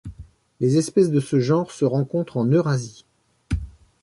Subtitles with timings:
[0.61, 3.05] Les espèces de ce genre se rencontrent en Eurasie.